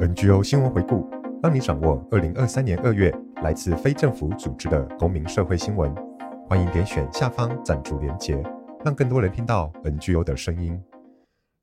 [0.00, 1.10] NGO 新闻回顾，
[1.42, 3.12] 让你掌握二零二三年二月
[3.42, 5.92] 来自非政府组织的公民社会新闻。
[6.46, 8.40] 欢迎点选下方赞助连结，
[8.84, 10.80] 让更多人听到 NGO 的声音。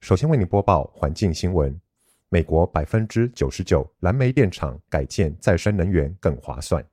[0.01, 1.79] 首先为你播报环境新闻：
[2.27, 6.85] 美国百分之九十九燃煤电厂改建再生能源更划算。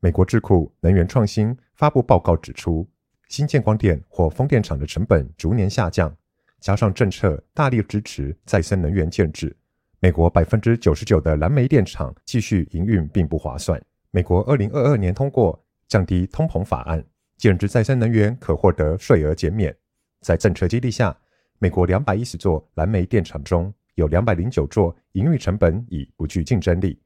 [0.00, 2.84] 美国智库能源创新发布报告指出，
[3.28, 6.12] 新建光电或风电场的成本逐年下降，
[6.58, 9.56] 加上政策大力支持再生能源建制。
[10.00, 13.82] 美国百分之九十九的燃煤电厂继续营运并不划算。
[14.10, 17.04] 美国二零二二年通过降低通膨法案，
[17.38, 19.74] 建置再生能源可获得税额减免。
[20.20, 21.16] 在政策激励下，
[21.58, 27.00] 美国两百一十座燃煤电厂中有两百零九座营运成本已不具竞争力，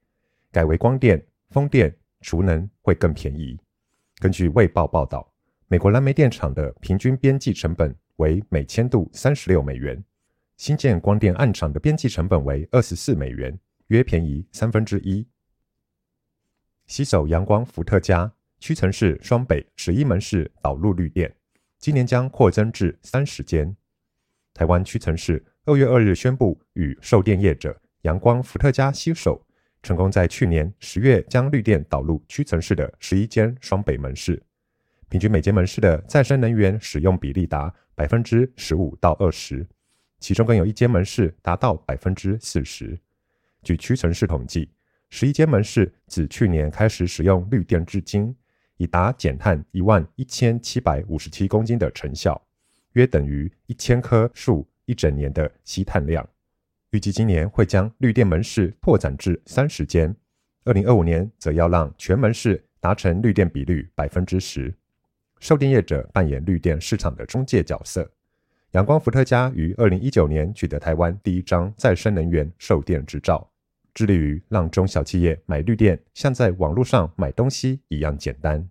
[0.51, 3.57] 改为光电、风电、储能会更便宜。
[4.19, 5.33] 根据《卫报》报道，
[5.69, 10.03] 美国燃煤电厂的平均边际成本为每千度三十六美元。
[10.61, 15.27] 新建光电暗场的边际成本为二十四美元，约便宜三分之一。
[16.87, 21.35] 携手阳光伏特加，屈臣氏双北十一门市导入绿电，
[21.79, 23.75] 今年将扩增至三十间。
[24.53, 29.43] 台湾屈臣氏二月二日宣布与售电业者阳光伏特加携手，
[29.83, 34.43] 成功在去年十月将绿电导入屈臣氏的十一间双北门市，
[35.09, 39.67] 平均每间门市的再生能源使用比例达百分之十五到二十。
[40.21, 42.97] 其中更有一间门市达到百分之四十。
[43.63, 44.71] 据屈臣氏统计，
[45.09, 48.37] 十一间门市自去年开始使用绿电至今，
[48.77, 52.41] 已达减碳一万一千七百五十七公斤的成效，
[52.93, 56.27] 约等于一千棵树一整年的吸碳量。
[56.91, 60.15] 预计今年会将绿电门市拓展至三十间，
[60.65, 64.75] 二零二五年则要让全门市达成绿电比率百分之十。
[65.39, 68.11] 售电业者扮演绿电市场的中介角色。
[68.73, 73.51] 阳光伏特加于二零一九年取得台湾第一张再生能源售电执照，
[73.93, 78.69] 致力于让中小企业买绿电像在网络上买东西一样简单。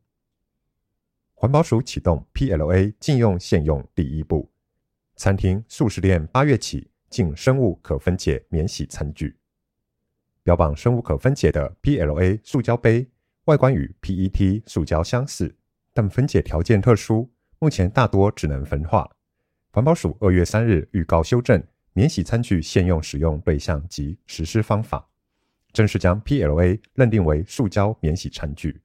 [1.34, 4.50] 环保署启动 PLA 禁用限用第一步，
[5.18, 9.36] 餐厅、速食店八月起禁生物可分解免洗餐具。
[10.44, 13.06] 标榜生物可分解的 PLA 塑胶杯，
[13.46, 15.54] 外观与 PET 塑胶相似，
[15.94, 17.30] 但分解条件特殊，
[17.60, 19.10] 目前大多只能焚化。
[19.80, 21.64] 环保署二月三日预告修正
[21.94, 25.08] 免洗餐具限用使用对象及实施方法，
[25.72, 28.82] 正式将 PLA 认定为塑胶免洗餐具。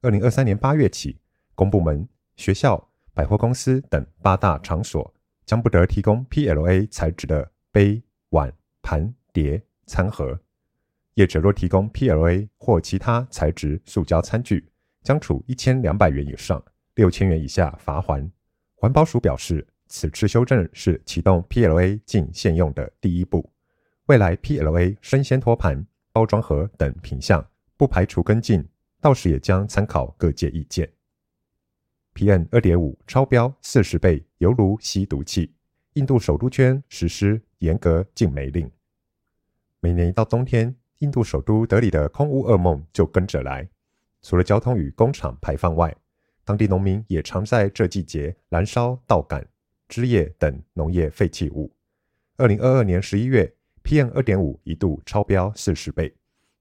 [0.00, 1.18] 二零二三年八月起，
[1.54, 5.12] 公部门、学校、百货公司等八大场所
[5.44, 8.50] 将不得提供 PLA 材质的杯、碗、
[8.80, 10.40] 盘、碟、餐盒。
[11.12, 14.66] 业者若提供 PLA 或其他材质塑胶餐具，
[15.02, 18.30] 将处一千两百元以上六千元以下罚锾。
[18.76, 19.68] 环保署表示。
[19.92, 23.52] 此次修正是启动 PLA 禁限用的第一步，
[24.06, 28.66] 未来 PLA 生鲜托盘、包装盒等品项不排除跟进，
[29.02, 30.90] 到时也将参考各界意见。
[32.14, 35.52] PM 二点五超标四十倍，犹如吸毒气。
[35.92, 38.68] 印度首都圈实施严格禁煤令。
[39.80, 43.68] 每年一到冬天，印度首都德里的空污噩梦就跟着来。
[44.22, 45.94] 除了交通与工厂排放外，
[46.46, 49.46] 当地农民也常在这季节燃烧稻杆。
[49.92, 51.70] 枝叶等农业废弃物。
[52.38, 53.54] 二零二二年十一月
[53.84, 56.10] ，PM 二点五一度超标四十倍，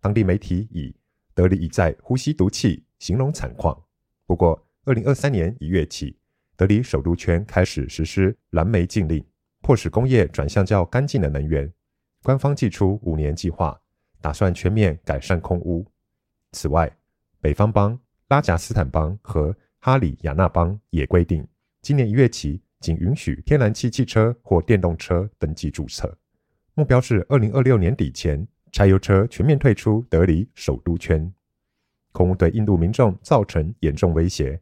[0.02, 0.94] 当地媒体以
[1.34, 3.82] “德里一在呼吸毒气”形容惨况。
[4.26, 6.18] 不过，二零二三年一月起，
[6.58, 9.26] 德里首都圈开始实施燃煤禁令，
[9.62, 11.72] 迫使工业转向较干净的能源。
[12.24, 13.82] 官方祭出五年计划，
[14.20, 15.90] 打算全面改善空污。
[16.52, 16.94] 此外，
[17.40, 21.48] 北方邦、拉贾斯坦邦和哈里亚纳邦也规定，
[21.82, 22.62] 今年一月起。
[22.82, 26.18] 仅允许天然气汽车或电动车登记注册，
[26.74, 31.32] 目标是二零二六年底前，柴油车全面退出德里首都圈。
[32.12, 34.60] 空污对印度民众造成严重威胁。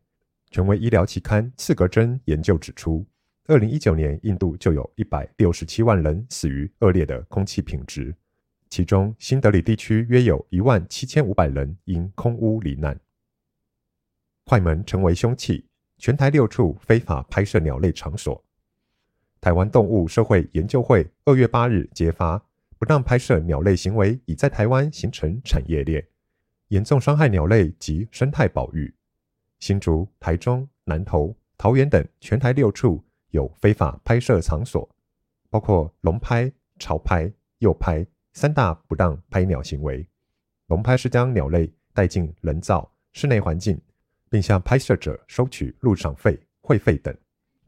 [0.52, 3.06] 权威医疗期刊《刺格针》研究指出，
[3.46, 8.14] 二零一九年印度就有一百六十七万人死于恶劣的空气品质，
[8.70, 13.00] 其中新德里地区约有一万七千五百人因空污罹难。
[14.44, 15.69] 快门成为凶器。
[16.00, 18.44] 全台六处非法拍摄鸟类场所。
[19.42, 22.42] 台湾动物社会研究会二月八日揭发，
[22.78, 26.08] 不当拍摄鸟类行为已在台湾形成产业链，
[26.70, 28.94] 严重伤害鸟类及生态保育。
[29.60, 34.90] 新竹、台中、南投、桃园等全台六处有非法拍摄场所，
[35.50, 40.08] 包括笼拍、潮拍、诱拍三大不当拍鸟行为。
[40.68, 43.80] 笼拍是将鸟类带进人造室内环境。
[44.30, 47.16] 并向拍摄者收取入场费、会费等。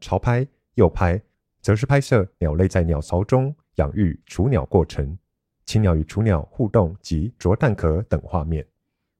[0.00, 1.20] 潮拍、诱拍
[1.60, 5.16] 则是拍摄鸟类在鸟巢中养育雏鸟过程，
[5.64, 8.66] 青鸟与雏鸟互动及啄蛋壳等画面，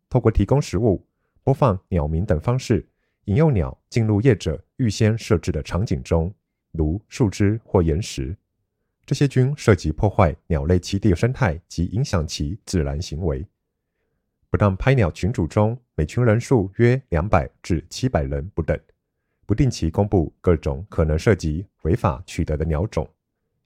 [0.08, 1.06] 透过提供食物、
[1.42, 2.88] 播放鸟鸣等方式，
[3.26, 6.34] 引诱鸟进入业者预先设置的场景中，
[6.72, 8.36] 如树枝或岩石。
[9.04, 13.44] 这些均涉及破坏鸟类栖地生态及影响其自然行为。
[14.48, 18.78] 不当拍鸟群组中，每群人数约两百至七百人不等。
[19.44, 23.06] 不定期公布各种可能涉及违法取得的鸟种，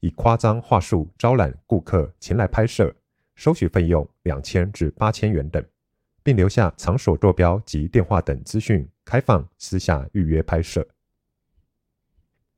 [0.01, 2.93] 以夸张话术招揽顾客前来拍摄，
[3.35, 5.65] 收取费用两千至八千元等，
[6.23, 10.89] 并留下场所坐标及电话等资讯，开放私下预约拍摄。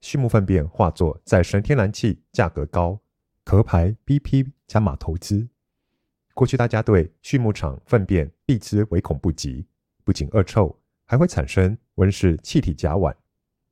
[0.01, 3.01] 畜牧粪便化作再生天然气，价格高，
[3.45, 5.49] 壳牌 BP 加码投资。
[6.39, 9.67] 过去大家对畜牧场粪便避之唯恐不及，
[10.05, 10.73] 不仅恶臭，
[11.05, 13.13] 还会产生温室气体甲烷。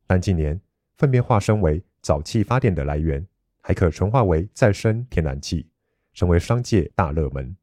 [0.04, 0.60] 但近年，
[0.96, 3.24] 粪便化身为沼气发电的来源，
[3.62, 5.68] 还可纯化为再生天然气，
[6.12, 7.56] 成为商界大热门。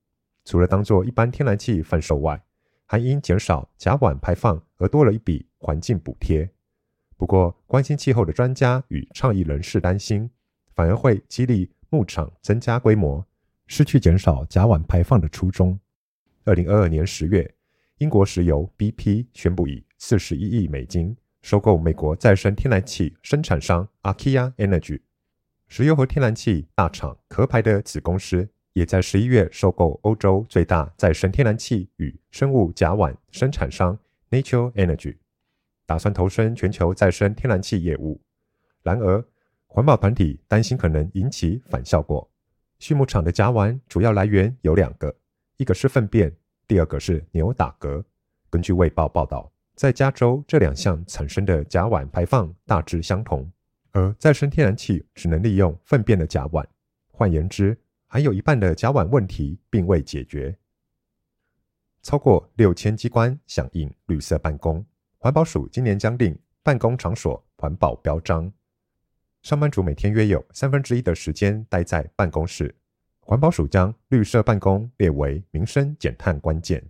[0.45, 2.41] 除了当作一般天然气贩售外，
[2.85, 6.49] 还因减少甲烷排放而多了一笔环境补贴。
[7.17, 10.31] 不过，关心气候的专家与倡议人士担心，
[10.73, 13.27] 反而会激励牧场增加规模，
[13.67, 15.79] 失去减少甲烷排放的初衷。
[16.43, 17.53] 二零二二年十月，
[17.97, 24.99] 英国石油 BP 宣布以四十一亿美金收购美国再生天然气生产商 Archaea Energy。
[25.67, 33.97] 石油和天然气大厂壳牌的子公司，也在十一月收购欧洲最大再生天然气与生物甲烷生产商
[34.29, 35.15] Nature Energy。
[35.85, 38.21] 打算投身全球再生天然气业务，
[38.83, 39.23] 然而
[39.67, 42.29] 环保团体担心可能引起反效果。
[42.83, 45.15] 畜牧场的甲烷主要来源有两个，
[45.55, 46.35] 一个是粪便，
[46.67, 48.03] 第二个是牛打嗝。
[48.49, 53.49] 根据卫报报道，在加州这两项产生的甲烷排放大致相同，
[53.93, 56.61] 而再生天然气只能利用粪便的甲烷。
[57.09, 60.53] 换言之，还有一半的甲烷问题并未解决。
[62.01, 64.85] 超过六千机关响应绿色办公。
[65.19, 68.51] 环保署今年将定办公场所环保标章，
[69.43, 72.73] 上班族每天约有三分之一的时间待在办公室。
[73.19, 76.81] 环保署将绿色办公列为民生减碳关键。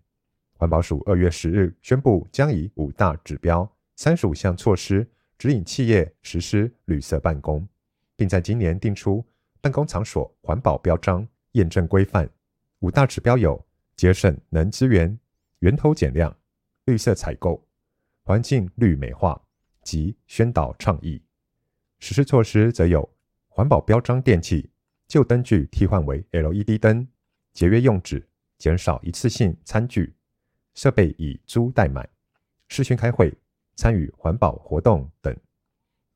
[0.53, 7.67] 环保署二月十日宣布，将以五大指标、三十五项措施指引企业实施绿色办公，
[8.15, 9.25] 并在今年定出
[9.59, 12.29] 办公场所环保标章验证规范。
[12.81, 13.59] 五大指标有：
[13.95, 15.17] 节省能资源、
[15.61, 16.35] 源头减量、
[16.85, 17.67] 绿色采购。
[18.21, 19.41] 环境绿美化
[19.81, 21.19] 及宣导倡议，
[22.05, 23.09] 实施措施则有
[23.47, 24.69] 环保标章电器
[25.07, 27.07] 旧灯具替换为 LED 灯，
[27.53, 28.27] 节约用纸，
[28.57, 30.13] 减少一次性餐具，
[30.73, 32.05] 设备以租代买，
[32.67, 33.33] 视讯开会，
[33.77, 35.33] 参与环保活动等。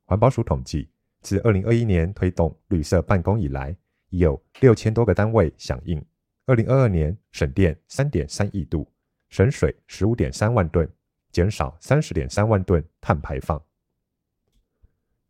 [0.04, 0.90] 环保署统计，
[1.22, 3.74] 自二零二一年推动绿色办公以来，
[4.10, 6.04] 已有六千多个单位响应。
[6.44, 8.86] 二零二二年省电三点三亿度，
[9.30, 10.86] 省水十五点三万吨。
[11.32, 13.62] 减少三十点三万吨碳排放，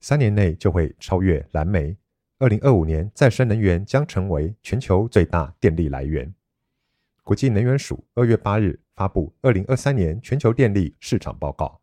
[0.00, 1.96] 三年内就会超越燃煤。
[2.38, 6.32] 二零二五年，再生能源将成为全球最大电力来源。
[7.24, 11.80] 国际能源署二月八日发布二零二三年全球电力市场报告，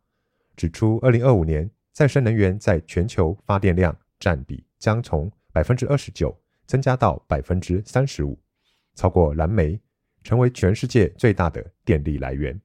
[0.56, 6.36] 指出二零二五年再生能源在全球发电量占比将从百分之二十九
[6.66, 8.38] 增加到百分之三十五，
[8.94, 9.78] 超过燃煤，
[10.24, 12.58] 成为全世界最大的电力来源。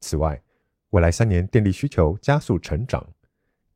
[0.00, 0.42] 此外，
[0.90, 3.06] 未来三年电力需求加速成长，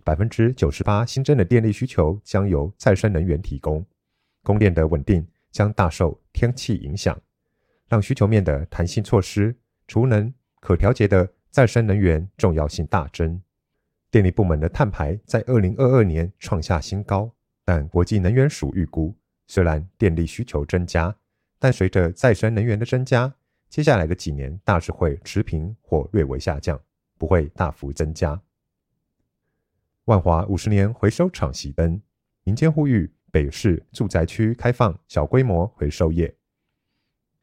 [0.05, 3.85] 百分之九十八新增的电力需求将由再生能源提供。
[4.43, 7.17] 供电的稳定将大受天气影响，
[7.89, 9.55] 让需求面的弹性措施、
[9.87, 13.41] 储能、可调节的再生能源重要性大增。
[14.11, 17.31] 电力部门的碳排在二零二二年创下新高，
[17.65, 19.15] 但国际能源署预估，
[19.47, 21.15] 虽然电力需求增加，
[21.59, 23.33] 但随着再生能源的增加，
[23.69, 26.81] 接下来的几年大致会持平或略微下降。
[27.19, 28.43] 不会大幅增加。
[30.07, 32.03] 万华五十年回收厂熄灯，
[32.43, 36.35] 民间呼吁北市住宅区开放小规模回收业。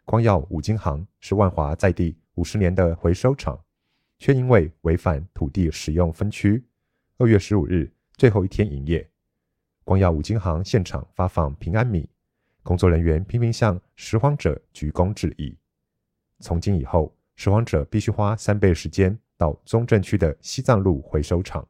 [0.04, 3.58] 光耀五金行是万华在地五十年的回收厂，
[4.18, 6.62] 却因为违反土地使用分区，
[7.18, 9.10] 二月十五日最后一天营业。
[9.86, 12.10] 光耀五金行现场发放平安米，
[12.62, 15.58] 工作人员频频向拾荒者鞠躬致意。
[16.42, 19.18] 从今以后，拾荒者必须花三倍时间。
[19.38, 21.66] 到中正区的西藏路回收厂，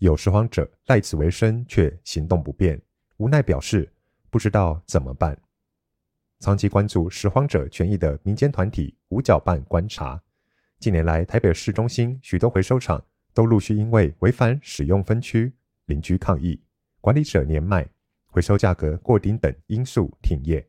[0.00, 2.80] 有拾荒者赖此为生，却行动不便，
[3.18, 3.92] 无奈表示
[4.30, 5.38] 不知道怎么办。
[6.38, 10.18] 长期关注拾荒者权益的民间团体五角办观察，
[10.78, 13.04] 近年来台北市中心许多回收场
[13.34, 15.52] 都陆续因为违反使用分区、
[15.84, 16.58] 邻居抗议、
[17.02, 17.86] 管理者年迈、
[18.24, 20.66] 回收价格过低等因素停业。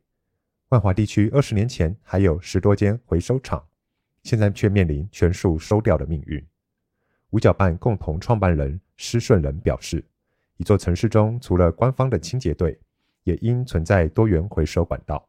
[0.68, 3.66] 万华地区二十年前还有十多间回收厂，
[4.24, 6.46] 现在却面临全数收掉的命运。
[7.30, 10.06] 五角办共同创办人施顺仁表示，
[10.58, 12.80] 一座城市中除了官方的清洁队，
[13.24, 15.28] 也应存在多元回收管道。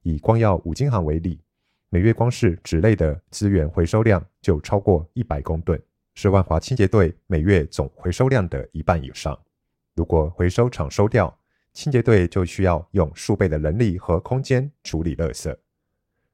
[0.00, 1.38] 以光耀五金行为例，
[1.90, 5.78] 每月光是纸类的资源回收量就超过一百公吨，
[6.14, 9.38] 是万华清洁队每月总回收量的一半以上。
[9.94, 11.38] 如果回收厂收掉，
[11.74, 15.54] 清洁队就需要用数倍的人力和空间处理垃圾。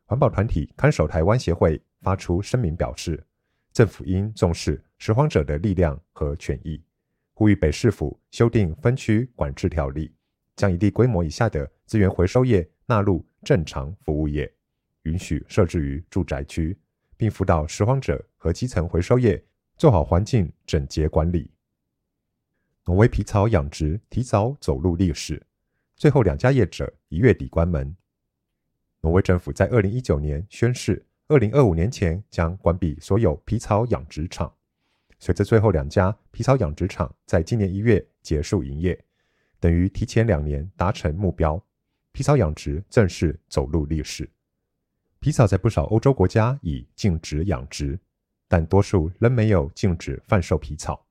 [0.05, 3.27] 环保团体看守台湾协会发出声明表示，
[3.73, 6.83] 政府应重视拾荒者的力量和权益，
[7.35, 10.13] 呼吁北市府修订分区管制条例，
[10.57, 14.53] 将一定规模以下的资源回收业纳入正常服务业，
[15.03, 16.77] 允许设置于住宅区，
[17.17, 19.43] 并辅导拾荒者和基层回收业
[19.77, 21.51] 做好环境整洁管理。
[22.87, 25.47] 挪威皮草养殖提早走入历史，
[25.95, 27.95] 最后两家业者一月底关门。
[29.03, 34.51] 挪威政府在二零一九年宣誓，二零二五年前将关闭所有皮草养殖场。
[35.19, 38.99] 随着最后两家皮草养殖场在今年一月结束营业，
[39.61, 41.63] 等于提前两年达成目标。
[42.13, 44.27] 皮草养殖正式走入历史。
[45.21, 47.99] 皮草在不少欧洲国家已禁止养殖，
[48.49, 51.05] 但多数仍没有禁止贩售皮草。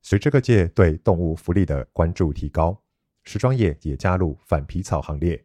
[0.00, 2.80] 随着各界对动物福利的关注提高，
[3.24, 5.44] 时装业也加入反皮草行列。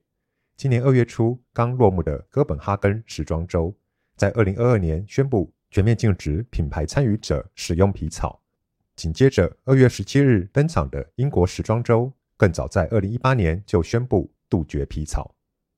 [0.56, 3.75] 今年二月初刚落幕的哥本哈根时装周，
[4.15, 8.41] 在二零二二年宣布全面禁止品牌参与者使用皮草。
[8.96, 14.32] 紧接着二月十七日登场的英国时装周，更早在二零一八年就宣布。
[14.51, 15.34] 杜绝皮草。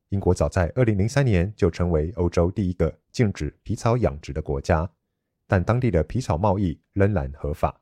[0.10, 4.90] 英国早在二零零三年就成为欧洲第一个禁止皮草养殖的国家，
[5.46, 7.80] 但当地的皮草贸易仍然合法。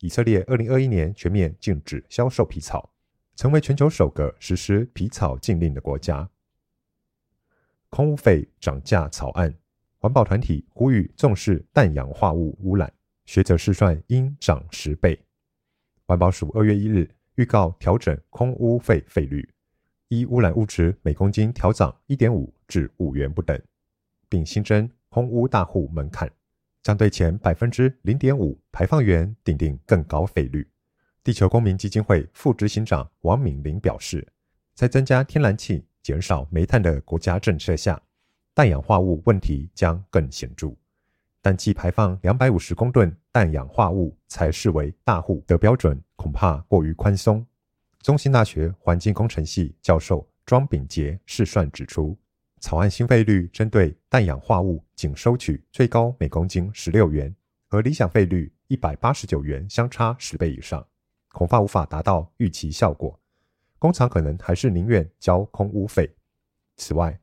[0.00, 2.92] 以色列二零二一年全面禁止销售皮草，
[3.36, 6.28] 成为全球首个实施皮草禁令的国家。
[7.88, 9.54] 空污费涨价草案，
[10.00, 12.92] 环保团体呼吁重视氮氧化物污染，
[13.26, 15.20] 学者试算应涨十倍。
[16.06, 19.48] 环保署二月一日预告调整空污费费率。
[20.06, 23.60] 依污染物质每公斤调涨一点五至五元不等，
[24.28, 26.30] 并新增空污大户门槛，
[26.82, 30.66] 将对前百分之零点五排放源订定更高费率。
[31.22, 34.26] 地球公民基金会副执行长王敏玲表示，
[34.74, 38.00] 在增加天然气、减少煤炭的国家政策下，
[38.58, 40.74] 氮氧化物问题将更显著。
[41.40, 47.46] 但计排放两百五十公吨氮氧化物才视为大户的标准，恐怕过于宽松。
[48.02, 52.18] 中兴大学环境工程系教授庄秉杰试算指出，
[52.58, 57.32] 草案新费率针对氮氧化物仅收取最高每公斤十六元，
[57.68, 60.84] 和理想费率一百八十九元相差十倍以上，
[61.30, 63.16] 恐怕无法达到预期效果。
[63.78, 66.12] 工厂可能还是宁愿交空污费。
[66.76, 67.16] 此外，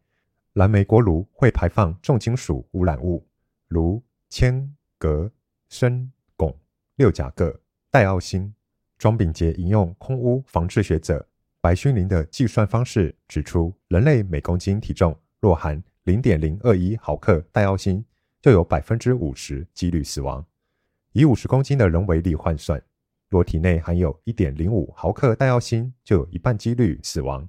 [0.55, 3.27] 燃煤锅炉会排放重金属污染物，
[3.67, 5.29] 如铅、镉、
[5.67, 6.55] 砷、汞、
[6.95, 7.53] 六甲铬、
[7.91, 8.53] 戴奥辛。
[8.97, 11.27] 庄秉杰引用空污防治学者
[11.59, 18.01] 白勋林的计算方式，指出人类每公斤体重若含零点零二一毫克戴奥辛，
[18.41, 20.45] 就有百分之五十几率死亡。
[21.11, 22.81] 以五十公斤的人为例换算，
[23.27, 27.45] 若体内含有一点零五毫克戴奥辛，就有一半几率死亡。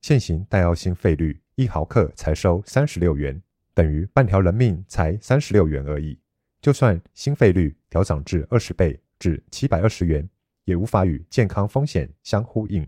[0.00, 3.40] 现行戴奥辛费率一毫克才收三十六元，
[3.74, 6.18] 等于半条人命才三十六元而已。
[6.60, 10.28] 就算新费率调涨至二十倍至七百二十元。
[10.64, 12.86] 也无法与健康风险相呼应。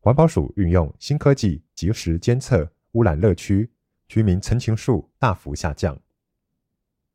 [0.00, 3.70] 环保署运用新科技，及时监测污染热区，
[4.06, 5.98] 居民陈情数大幅下降。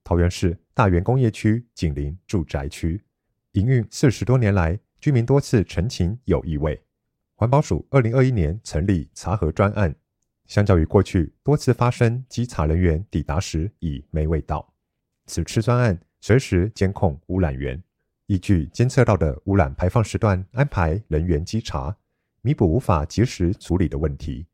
[0.04, 3.04] 桃园市大园工业区紧邻住宅区，
[3.52, 6.82] 营运四十多年来，居民多次陈情有异味。
[7.42, 9.96] 环保署二零二一年成立查核专案，
[10.46, 14.72] 相较于过去多次发生稽查人员抵达时已没味道，
[15.26, 17.82] 此次专案随时监控污染源。
[18.28, 21.98] 依据监测到的污染排放时段安排人员稽查，
[22.44, 24.46] 弥补无法及时处理的问题。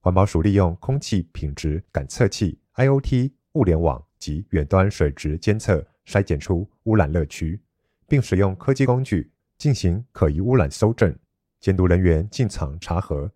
[0.00, 7.60] 环保署利用空气品质感测器、IoT 物联网及远端水质监测，筛检出污染热区，
[8.08, 11.16] 并使用科技工具进行可疑污染搜证。
[11.60, 13.30] 监督人员进场查核，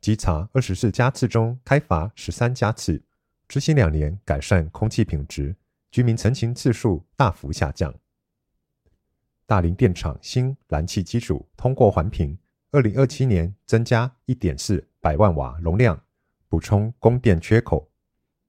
[0.00, 3.02] 稽查二十四家次中开罚十三家次，
[3.46, 5.54] 执行两年改善空气品质，
[5.90, 7.94] 居民陈情次数大幅下降。
[9.46, 12.36] 大林电厂新燃气机组通过环评，
[12.70, 15.98] 二零二七年增加一点四百万瓦容量，
[16.48, 17.88] 补充供电缺口。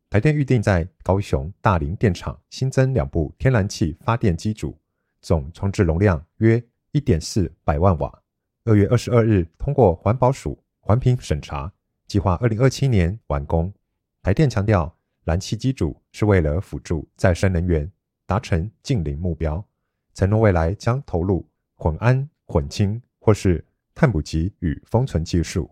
[0.10, 4.78] 台电预定在高雄大林电厂新增两部天然气发电机组，
[5.22, 6.62] 总装置容量约
[6.92, 8.22] 一点四百万瓦。
[8.70, 11.74] 二月二十二日通过环保署环评审查，
[12.06, 13.74] 计划二零二七年完工。
[14.22, 17.92] 台电强调，燃气机组是为了辅助再生能源
[18.28, 19.66] 达成净零目标，
[20.14, 25.68] 承诺未来将投入混氨、混氢或是碳捕集与封存技术，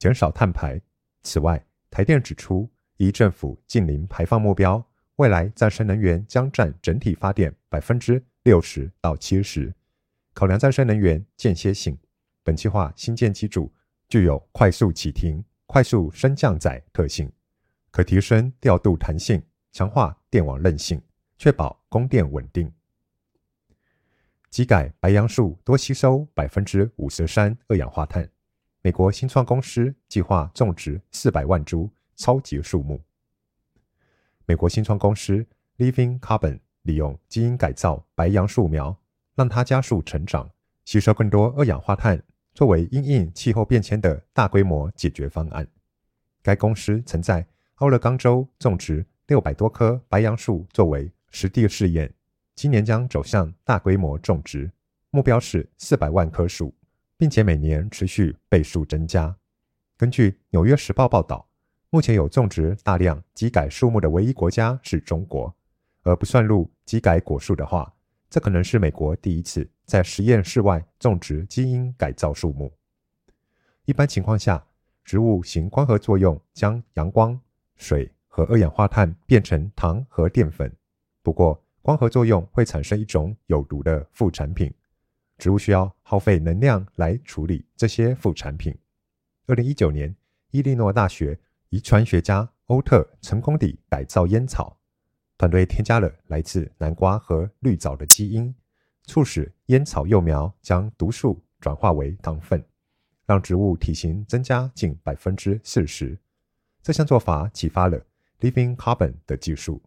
[0.00, 0.80] 减少碳排。
[1.22, 4.84] 此外，台电指出，依政府净零排放目标，
[5.16, 9.72] 未来再生能源将占整体发电百分之六十到七十。
[10.34, 11.96] 考量再生能源间歇性，
[12.42, 13.72] 本计划新建机组
[14.08, 17.30] 具有快速启停、快速升降载特性，
[17.90, 19.42] 可提升调度弹性，
[19.72, 21.00] 强化电网韧性，
[21.38, 22.72] 确保供电稳定。
[24.50, 28.28] 机改白杨树多吸收百分之五十三二氧化碳，
[28.82, 33.00] 美国新创公司计划种植四百万株超级树木。
[34.46, 35.46] 美国新创公司
[35.78, 38.96] Living Carbon 利用基因改造白杨树苗。
[39.36, 40.50] 让它加速成长，
[40.84, 42.22] 吸收更多二氧化碳，
[42.60, 45.66] 作为因应气候变迁的大规模解决方案。
[46.42, 52.12] 该公司曾在奥勒冈州种植六百多棵白杨树作为实地试验，
[52.54, 54.70] 今年将走向大规模种植，
[55.08, 56.74] 目标是四百万棵树，
[57.16, 59.34] 并且每年持续倍数增加。
[59.96, 61.48] 根据《纽约时报》报道，
[61.88, 65.56] 目前有种植大量基改树木的唯一国家是中国，
[66.02, 67.94] 而不算入基改果树的话。
[68.30, 72.72] 这可能是美国第一次在实验室外种植基因改造树木。
[73.86, 74.64] 一般情况下，
[75.04, 77.38] 植物行光合作用，将阳光、
[77.74, 80.72] 水和二氧化碳变成糖和淀粉。
[81.22, 84.72] 不过，光合作用会产生一种有毒的副产品，
[85.36, 88.72] 植物需要耗费能量来处理这些副产品。
[89.48, 90.14] 二零一九年，
[90.52, 91.36] 伊利诺大学
[91.70, 94.79] 遗传学家欧特成功地改造烟草。
[95.40, 98.54] 团队添加了来自南瓜和绿藻的基因，
[99.04, 102.62] 促使烟草幼苗将毒素转化为糖分，
[103.24, 106.14] 让植物体型增加近百分之四十。
[106.82, 107.98] 这项做法启发了
[108.40, 109.82] Living Carbon 的技术。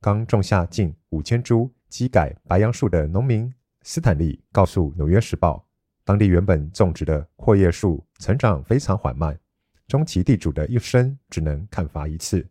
[0.00, 5.58] 刚种下近五千株基改白杨树的农民斯坦利告诉《纽约时报》，
[6.06, 9.38] 当地原本种植的阔叶树成长非常缓慢，
[9.86, 12.48] 终其地主的一生只能砍伐一次。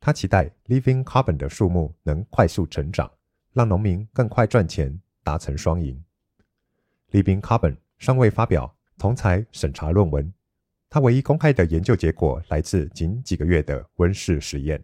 [0.00, 3.10] 他期待 Living Carbon 的树木能快速成长，
[3.52, 6.02] 让农民更快赚钱，达成双赢。
[7.10, 10.32] Living Carbon 尚未发表同侪审查论文，
[10.88, 14.82] 他唯一公开的研究结果来自仅几个月的温室实验。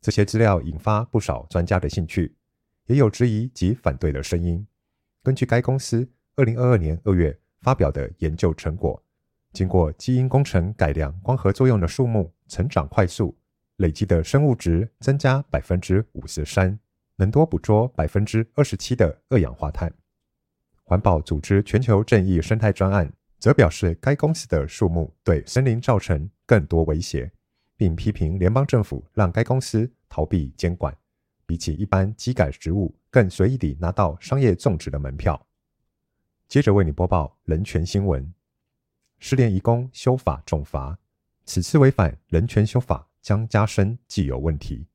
[0.00, 2.34] 这些资料引发不少专家的兴趣，
[2.86, 4.66] 也有质疑及反对的声音。
[5.22, 9.02] 根据该公司二零二二年二月发表的研究成果，
[9.52, 13.36] 经过基因工程改良光合作用的树木成长快速。
[13.76, 16.78] 累积的生物值增加百分之五十三，
[17.16, 19.92] 能多捕捉百分之二十七的二氧化碳。
[20.82, 27.30] 环保组织全球正义生态专案则表示，该公司的树木对森林造成更多威胁，
[27.76, 30.96] 并批评联邦政府让该公司逃避监管，
[31.44, 35.46] 比起一般基改植物更随意地拿到商业种植的门票。
[36.48, 38.32] 接着为你播报人权新闻：
[39.18, 40.96] 失联移工修法重罚，
[41.44, 43.06] 此次违反人权修法。
[43.26, 44.86] 将加深既有问题。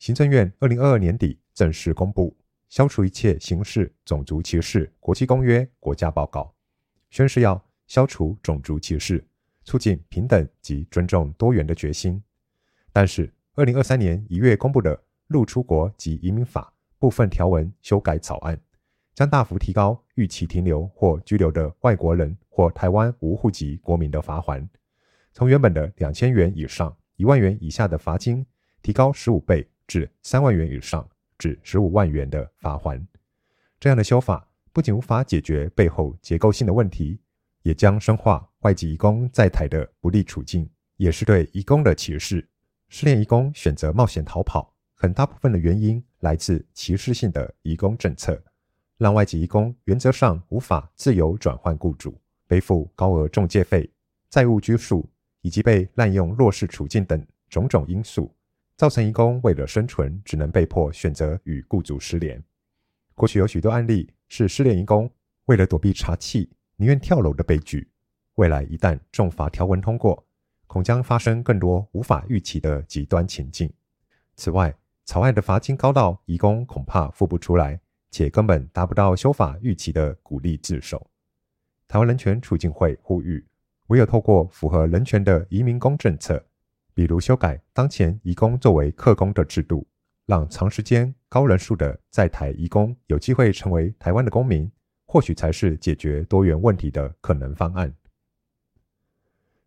[0.00, 2.36] 行政院二零二二年底正式公布
[2.68, 6.52] 《消除一切形式种族歧视国际公约》国家报告，
[7.08, 9.24] 宣示要消除种族歧视，
[9.62, 12.20] 促进平等及尊重多元的决心。
[12.92, 14.96] 但是，二零二三年一月公布的
[15.28, 18.60] 《入出国及移民法》部分条文修改草案，
[19.14, 24.66] 将大幅提高预期停留或居留的外国人或台湾无户籍国民的罚锾，
[25.32, 26.92] 从原本的两千元以上。
[27.16, 28.44] 一万元以下的罚金
[28.82, 31.06] 提高十五倍至三万元以上
[31.38, 33.04] 至十五万元的罚锾。
[33.80, 37.18] 这样的修法不仅无法解决背后结构性的问题，
[37.62, 42.46] 也将深化外籍移工在台的不利处境，也是对移工的歧视。
[42.88, 48.40] 失联移工选择冒险逃跑，很大部分的原因来自歧视性的移工政策，
[48.96, 53.90] 让外籍移工原则上无法自由转换雇主，背负高额中介费、
[54.30, 55.08] 债务拘束。
[55.46, 58.34] 以及被滥用弱势处境等种种因素，
[58.76, 62.42] 造成移工为了生存，只能被迫选择与雇主失联。
[63.14, 65.08] 过去有许多案例是失联移工
[65.44, 67.88] 为了躲避查缉，宁愿跳楼的悲剧。
[68.34, 70.26] 未来一旦重罚条文通过，
[70.66, 73.72] 恐将发生更多无法预期的极端情境。
[74.34, 77.80] 此外，草案的罚金高到移工恐怕付不出来，
[78.10, 81.08] 且根本达不到修法预期的鼓励自首。
[81.86, 83.46] 台湾人权促进会呼吁。
[83.88, 86.44] 唯有透过符合人权的移民工政策，
[86.94, 89.86] 比如修改当前移工作为客工的制度，
[90.26, 94.70] 让长时间、高人数的在台移工有机会成为台湾的公民，
[95.06, 97.94] 或许才是解决多元问题的可能方案。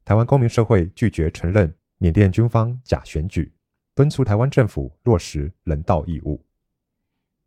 [0.04, 3.54] 台湾公民社会拒绝承认缅甸军方假选举，
[3.94, 6.44] 敦促台湾政府落实人道义务。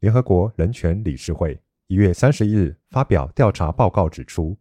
[0.00, 4.56] 联合国人权理事会一月三十一日发表调查报告，指出，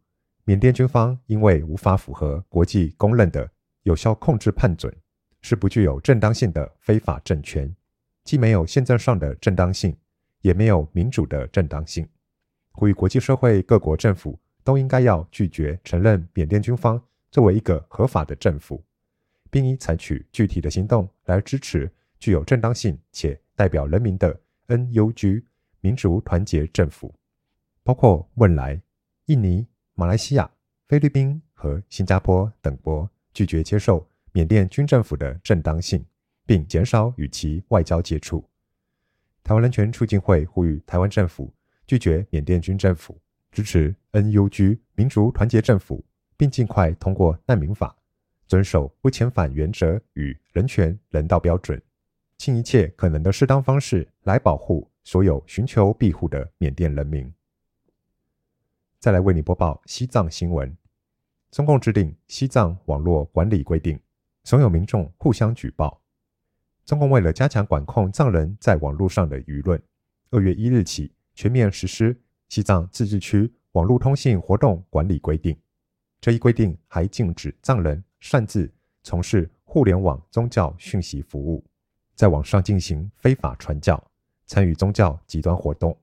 [0.46, 3.50] 缅甸军方因为无法符合国际公认的
[3.84, 4.94] 有效控制判准，
[5.42, 7.74] 是不具有正当性的非法政权，
[8.24, 9.96] 既没有宪政上的正当性，
[10.42, 12.08] 也没有民主的正当性。
[12.72, 18.84] 呼吁国际社会各国政府都应该要拒绝承认缅甸军方作为一个合法的政府，
[19.50, 25.44] 并应采取具体的行动来支持具有正当性且代表人民的 NUG
[25.82, 27.14] 民族团结政府，
[27.84, 28.82] 包括汶莱、
[29.26, 30.50] 印尼、马来西亚、
[30.88, 36.06] 菲律宾和新加坡等国拒绝接受缅甸军政府的正当性，
[36.46, 38.48] 并减少与其外交接触。
[39.44, 41.54] 台湾人权促进会呼吁台湾政府
[41.86, 43.20] 拒绝缅甸军政府，
[43.52, 46.04] 支持 NUG 民族团结政府。
[46.38, 47.96] 并尽快通过难民法，
[48.48, 51.80] 遵守不遣返原则与人权人道标准，
[52.36, 57.32] 尽一切可能的适当方式来保护所有寻求庇护的缅甸人民。
[59.02, 60.78] 再来为你播报西藏新闻：
[61.50, 64.00] 中共制定西藏网络管理规定，
[64.44, 66.00] 怂恿民众互相举报。
[66.86, 69.82] 中共为了加强管控藏人在网络上的舆论，
[70.30, 72.16] 二月一日起全面实施
[72.48, 75.58] 西藏自治区网络通信活动管理规定。
[76.20, 81.66] 这一规定还禁止藏人擅自从事互联网宗教讯息服务，
[82.14, 84.00] 在网上进行非法传教、
[84.46, 85.98] 参与宗教极端活动。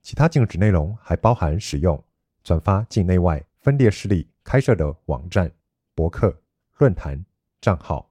[0.00, 2.02] 其他禁止内容还包含使用、
[2.50, 5.48] 转发境内外分裂势力开设的网站、
[5.94, 6.36] 博客、
[6.78, 7.24] 论坛
[7.60, 8.10] 账号、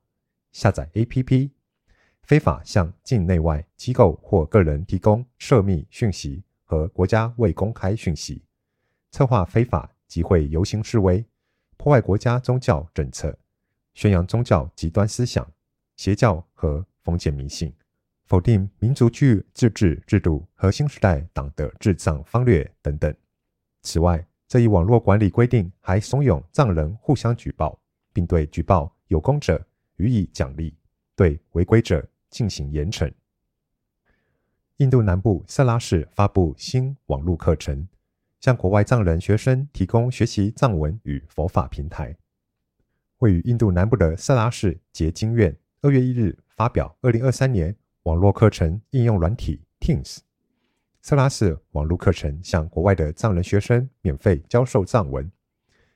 [0.54, 1.52] 下载 APP、
[2.22, 8.42] 非法向境内外机构或个人提供涉密讯息和国家未公开讯息、
[9.12, 11.22] 策划非法集会游行示威。
[11.76, 13.38] 破坏国家宗教政策，
[13.94, 15.46] 宣扬宗教极端思想、
[15.98, 17.74] 邪教和封建迷信，
[18.24, 23.14] 否定民族区域自治制度和新时代党的治藏方略等等。
[23.82, 27.80] 此外，这一网络管理规定还怂恿藏人互相举报，
[28.12, 29.64] 并对举报有功者
[29.98, 30.76] 予以奖励，
[31.16, 33.14] 对违规者进行严惩。
[34.78, 37.88] 印度南部色拉市发布新网络课程。
[38.40, 42.16] 向国外藏人学生提供学习藏文与佛法平台。
[43.18, 50.20] 位于印度南部的色拉市结晶院二月一日发表二零二三年网络课程应用软体 Teams。
[51.02, 55.32] 色拉寺网络课程向国外的藏人学生免费教授藏文，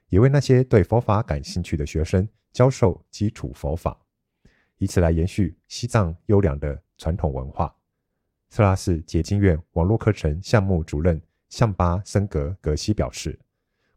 [0.09, 3.97] 也为那些对佛法感兴趣的学生教授基础佛法，
[4.77, 7.73] 以此来延续西藏优良的传统文化。
[8.49, 11.21] 色拉寺结晶院网络课程项目主任。
[11.49, 13.39] 向巴森格格西表示，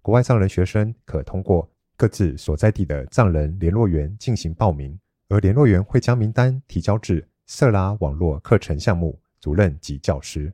[0.02, 1.66] 国外藏人学生可通过
[1.96, 10.52] 各自所在地的藏人联络员进行报名，而联络员会将名单提交至色拉网络课程项目主任及教师。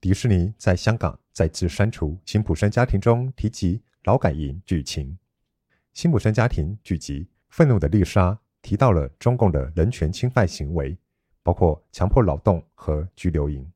[0.00, 5.10] 迪士尼在香港再次删除《辛普森家庭》中提及劳改营剧情。
[5.92, 8.30] 《辛普森家庭》剧集《愤怒的丽莎》
[8.62, 10.96] 提到了中共的人权侵犯行为，
[11.42, 13.70] 包括强迫劳动和拘留营。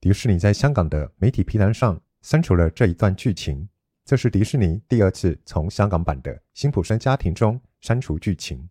[0.00, 3.68] 迪士尼在香港的媒体批栏上删除了这一段剧情，
[4.04, 8.68] 这是迪士尼第二次从香港版的《辛普森家庭》中删除剧情。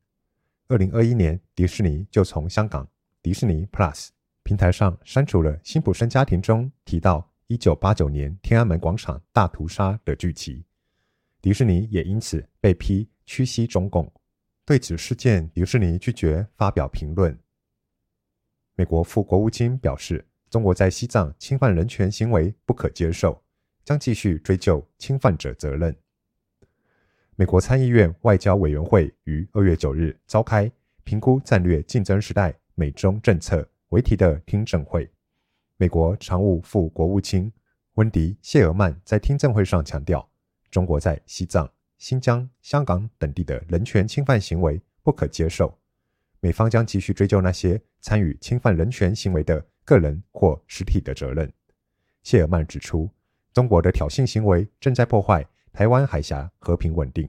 [0.67, 2.85] 二零二一年，迪士尼就从香港
[3.21, 4.09] 迪士尼 Plus
[4.49, 10.65] 平台上删除了《辛普森家庭》中提到一九八九年天安门广场大屠杀的剧集，
[11.39, 14.11] 迪士尼也因此被批屈膝中共。
[14.65, 17.37] 对此事件，迪士尼拒绝发表评论。
[18.73, 20.25] 美国副国务卿表示。
[20.49, 23.39] 中国在西藏侵犯人权行为不可接受，
[23.85, 25.95] 将继续追究侵犯者责任。
[27.35, 30.71] 美国参议院外交委员会于二月九日召开
[31.05, 35.09] “评估战略竞争时代美中政策”为题的听证会。
[35.77, 37.51] 美国常务副国务卿
[37.95, 40.27] 温迪·谢尔曼在听证会上强调，
[40.71, 45.77] 中国在西藏、新疆、香港等地的人权侵犯行为不可接受，
[46.39, 49.65] 美方将继续追究那些参与侵犯人权行为的。
[49.89, 51.51] 个人或实体的责任。
[52.21, 53.09] 谢尔曼指出，
[53.51, 57.27] 中国的挑衅行为正在破坏台湾海峡和平稳定。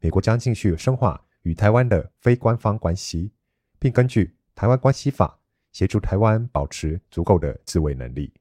[0.00, 3.32] 美国将继续深化与台湾的非官方关系，
[3.78, 5.28] 并根据《台湾关系法》
[5.74, 8.32] 协助台湾保持足够的自卫能力。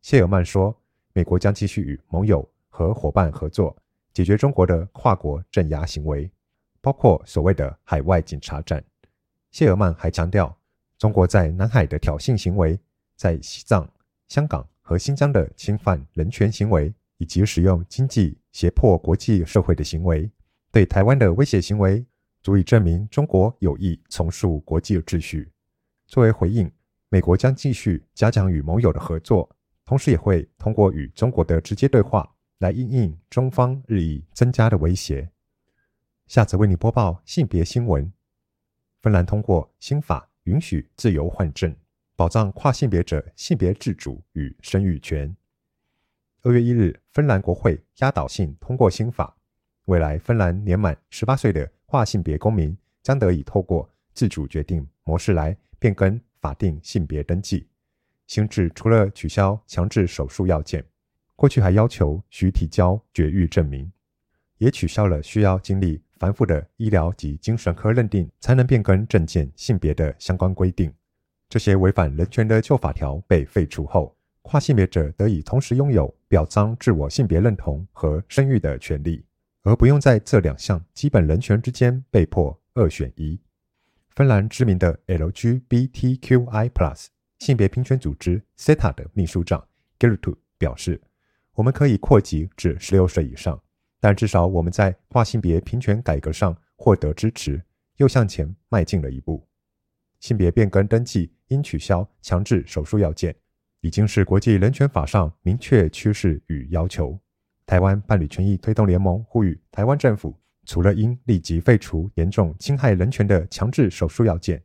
[0.00, 0.76] 谢尔曼说，
[1.12, 3.76] 美国将继续与盟友和伙伴合作，
[4.12, 6.28] 解决中国的跨国镇压行为，
[6.80, 8.82] 包括所谓的海外警察站。
[9.52, 10.58] 谢尔曼还强调，
[10.98, 12.76] 中国在南海的挑衅行为。
[13.14, 13.88] 在西藏、
[14.26, 20.28] 香港和新疆的侵犯人权行为，以及使用经济胁迫国际社会的行为，
[20.72, 22.04] 对台湾的威胁行为，
[22.42, 25.52] 足以证明中国有意重塑国际秩序。
[26.12, 26.70] 作为回应，
[27.08, 29.48] 美国将继续加强与盟友的合作，
[29.82, 35.26] 同时也会通过与中国的直接对话来应应中方日益增加的威胁。
[36.26, 38.12] 下次为你播报性别新闻：
[39.00, 41.74] 芬兰通过新法，允许自由换证，
[42.14, 45.34] 保障跨性别者性别自主与生育权。
[46.42, 49.34] 二月一日，芬兰国会压倒性通过新法，
[49.86, 57.66] 未来芬兰年满十八岁的跨性别公民将得以透过自主决定模式来变更法定性别登记。
[58.28, 60.84] 新制除了取消强制手术要件，
[61.34, 63.90] 过去还要求需提交绝育证明，
[64.58, 70.94] 也取消了需要经历繁复的医疗及精神科认定才能变更证件性别的相关规定。
[71.48, 79.24] 这些违反人权的旧法条被废除后，跨性别者得以同时拥有表彰自我性别认同和生育的权利，
[79.62, 83.36] 而不用在这两项基本人权之间被迫二选一。
[84.14, 86.70] 芬兰知名的 LGBTQI+
[87.38, 89.66] 性别平权组织 SETA 的秘书长
[89.98, 91.00] Gerttu 表示
[91.56, 93.58] ：“我们可以扩及至十六岁以上，
[94.00, 97.62] 但至少我们在跨性别平权改革上获得支持，
[97.96, 99.48] 又向前迈进了一步。
[100.20, 103.34] 性别变更登记应取消强制手术要件。”
[103.80, 107.18] 已经是国际人权法上明确趋势与要求。
[107.66, 114.62] 台湾伴侣权益推动联盟呼吁台湾政府，除了应立即废除严重侵害人权的强制手术要件，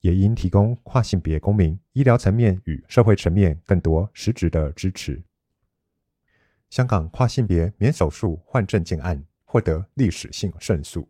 [0.00, 5.22] 也应提供跨性别公民医疗层面与社会层面更多实质的支持。
[6.70, 11.08] 香港跨性别免手术换证件案获得历史性胜诉。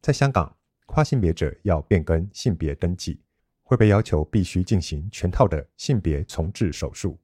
[0.00, 0.56] 在香港，
[0.86, 3.20] 跨性别者要变更性别登记。
[3.66, 7.18] 会被要求必须进行全套的性别重置手术。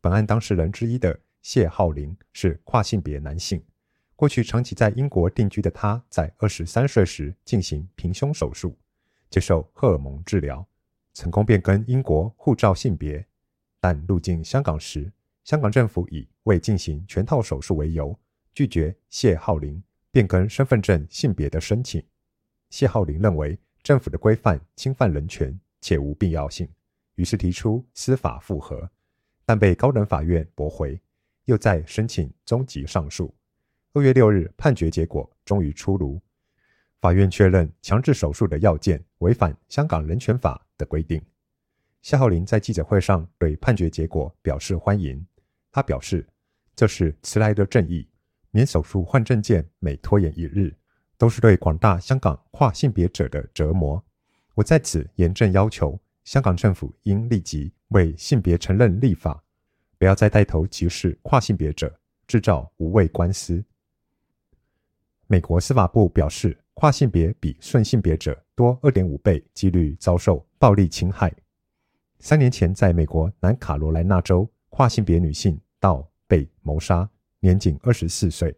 [0.00, 3.62] 本案当事人之一的谢浩霖是跨性别男性，
[4.20, 8.76] 过去长期在英国定居的他，在二十三岁时进行平胸手术，
[9.30, 10.62] 接受荷尔蒙治疗，
[11.14, 13.26] 成功变更英国护照性别。
[13.80, 15.10] 但入境香港时，
[15.42, 18.14] 香港政府以未进行全套手术为由，
[18.52, 22.04] 拒绝谢浩霖变更身份证性别的申请。
[22.68, 26.68] 谢浩霖认为，政府的规范侵犯人权且无必要性，
[27.14, 28.86] 于是提出司法复核，
[29.46, 31.00] 但被高等法院驳回，
[31.46, 33.34] 又再申请终极上诉。
[33.92, 36.22] 二月六日，判决结果终于出炉，
[37.00, 41.20] 法院确认强制手术的要件违反香港人权法的规定。
[42.00, 45.26] 夏浩林在记者会上对判决结果表示欢迎，
[45.72, 46.24] 他表示
[46.76, 48.08] ：“这是迟来的正义，
[48.52, 50.72] 免手术换证件每拖延一日。”
[51.18, 54.02] 都是对广大香港跨性别者的折磨。
[54.54, 59.42] 我在此严正要求，香港政府应立即为性别承认立法，
[59.98, 61.92] 不要再带头歧视跨性别者，
[62.28, 63.62] 制造无谓官司。
[65.32, 71.32] 美国司法部表示，跨性别比顺性别者多二点五倍几率遭受暴力侵害。
[72.18, 78.52] 三年前，在美国南卡罗来纳州，跨性别女性盗被谋杀，年仅二十四岁。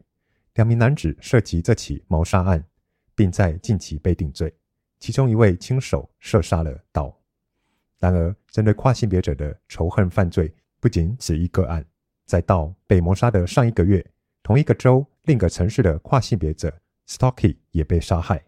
[0.54, 2.64] 两名男子涉及这起谋杀案，
[3.14, 4.50] 并在近期被定罪。
[4.98, 7.14] 其中一位亲手射杀了盗。
[7.98, 11.84] 然而，针对跨性别者的仇恨犯罪不仅只一个案。
[12.24, 14.02] 在到被谋杀的上一个月，
[14.42, 16.72] 同一个州另一个城市的跨性别者
[17.08, 18.42] Stocky 也被杀害。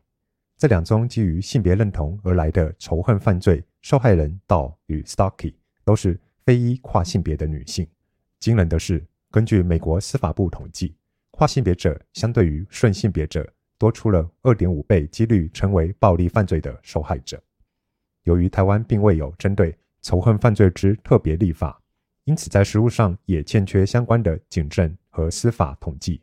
[0.56, 7.86] 这两宗基于性别认同而来的仇恨犯罪，受害人道与 Stocky 都是非裔跨性别的女性。
[8.40, 10.94] 惊人的是，根据美国司法部统计。
[11.30, 17.42] 跨性别者相对于顺性别者多出了二点五倍几率成为暴力犯罪的受害者。
[18.22, 21.82] 由于台湾并未有针对仇恨犯罪之特别立法，
[22.22, 26.22] 因此在实务上也欠缺相关的警政和司法统计。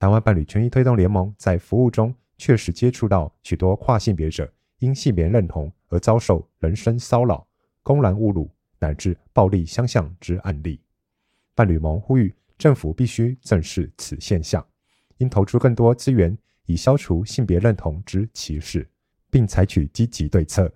[0.00, 7.46] 台湾伴侣权益推动联盟在服务中确实接触到许多跨性别者因性别认同而遭受人身骚扰、
[7.82, 10.80] 公然侮辱乃至暴力相向之案例。
[11.54, 12.34] 伴侣盟呼吁。
[12.56, 14.62] 政府必须正视此现象，
[15.16, 16.36] 应投出更多资源，
[16.66, 18.86] 以消除性别认同之歧视，
[19.30, 20.70] 并采取积极对策，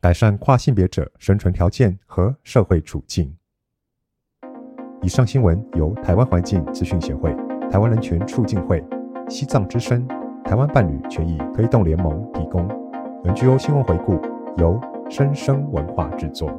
[0.00, 3.32] 改善跨性别者生存条件和社会处境。
[5.02, 7.32] 以上新闻由台湾环境资讯协会、
[7.70, 8.84] 台湾人权促进会、
[9.28, 10.04] 西藏之声、
[10.44, 12.66] 台湾伴侣权益推动联盟提供。
[13.22, 14.18] NGO 新闻回顾
[14.56, 16.50] 由生声文化制作，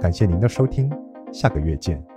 [0.00, 0.92] 感谢您的收听，
[1.32, 2.09] 下个月见。